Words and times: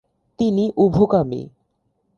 তিনি 0.39 0.65
উভকামী। 0.77 1.41